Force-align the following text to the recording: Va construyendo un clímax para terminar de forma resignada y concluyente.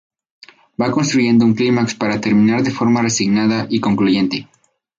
Va 0.83 0.87
construyendo 0.95 1.45
un 1.45 1.53
clímax 1.53 1.93
para 1.93 2.19
terminar 2.19 2.63
de 2.63 2.71
forma 2.71 3.03
resignada 3.03 3.67
y 3.69 3.79
concluyente. 3.79 4.47